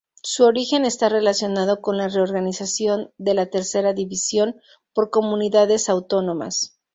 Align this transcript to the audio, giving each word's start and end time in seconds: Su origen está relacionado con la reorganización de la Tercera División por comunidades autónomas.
Su 0.23 0.45
origen 0.45 0.83
está 0.85 1.09
relacionado 1.09 1.79
con 1.81 1.95
la 1.95 2.07
reorganización 2.07 3.11
de 3.19 3.35
la 3.35 3.51
Tercera 3.51 3.93
División 3.93 4.55
por 4.93 5.11
comunidades 5.11 5.89
autónomas. 5.89 6.79